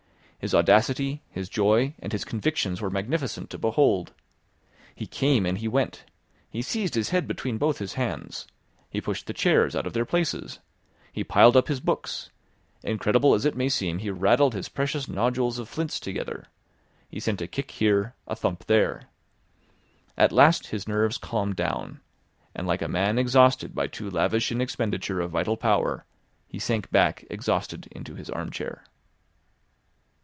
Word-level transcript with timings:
His 0.43 0.55
audacity, 0.55 1.21
his 1.29 1.49
joy, 1.49 1.93
and 1.99 2.11
his 2.11 2.25
convictions 2.25 2.81
were 2.81 2.89
magnificent 2.89 3.51
to 3.51 3.59
behold. 3.59 4.11
He 4.95 5.05
came 5.05 5.45
and 5.45 5.59
he 5.59 5.67
went; 5.67 6.03
he 6.49 6.63
seized 6.63 6.95
his 6.95 7.09
head 7.09 7.27
between 7.27 7.59
both 7.59 7.77
his 7.77 7.93
hands; 7.93 8.47
he 8.89 8.99
pushed 9.01 9.27
the 9.27 9.35
chairs 9.35 9.75
out 9.75 9.85
of 9.85 9.93
their 9.93 10.03
places, 10.03 10.57
he 11.13 11.23
piled 11.23 11.55
up 11.55 11.67
his 11.67 11.79
books; 11.79 12.31
incredible 12.81 13.35
as 13.35 13.45
it 13.45 13.55
may 13.55 13.69
seem, 13.69 13.99
he 13.99 14.09
rattled 14.09 14.55
his 14.55 14.67
precious 14.67 15.07
nodules 15.07 15.59
of 15.59 15.69
flints 15.69 15.99
together; 15.99 16.47
he 17.07 17.19
sent 17.19 17.39
a 17.39 17.45
kick 17.45 17.69
here, 17.69 18.15
a 18.25 18.35
thump 18.35 18.65
there. 18.65 19.03
At 20.17 20.31
last 20.31 20.65
his 20.69 20.87
nerves 20.87 21.19
calmed 21.19 21.55
down, 21.55 22.01
and 22.55 22.65
like 22.65 22.81
a 22.81 22.87
man 22.87 23.19
exhausted 23.19 23.75
by 23.75 23.85
too 23.85 24.09
lavish 24.09 24.49
an 24.49 24.59
expenditure 24.59 25.21
of 25.21 25.29
vital 25.29 25.55
power, 25.55 26.03
he 26.47 26.57
sank 26.57 26.89
back 26.89 27.25
exhausted 27.29 27.87
into 27.91 28.15
his 28.15 28.27
armchair. 28.31 28.83